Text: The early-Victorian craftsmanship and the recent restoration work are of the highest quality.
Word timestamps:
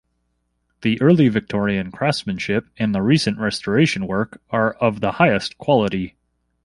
The 0.81 0.99
early-Victorian 0.99 1.91
craftsmanship 1.91 2.65
and 2.79 2.95
the 2.95 3.03
recent 3.03 3.37
restoration 3.37 4.07
work 4.07 4.41
are 4.49 4.71
of 4.79 4.99
the 4.99 5.11
highest 5.11 5.59
quality. 5.59 6.15